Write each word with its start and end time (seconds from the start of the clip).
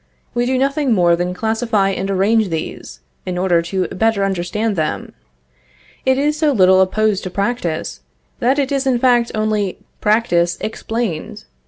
We 0.33 0.47
do 0.47 0.57
nothing 0.57 0.93
more 0.93 1.15
than 1.15 1.35
classify 1.35 1.91
and 1.91 2.09
arrange 2.09 2.49
these, 2.49 3.01
in 3.23 3.37
order 3.37 3.61
to 3.61 3.87
better 3.89 4.23
understand 4.25 4.75
them. 4.75 5.13
It 6.07 6.17
is 6.17 6.35
so 6.39 6.51
little 6.53 6.81
opposed 6.81 7.21
to 7.25 7.29
practice, 7.29 7.99
that 8.39 8.57
it 8.57 8.71
is 8.71 8.87
in 8.87 8.97
fact 8.97 9.31
only 9.35 9.77
practice 9.99 10.57
explained. 10.59 11.43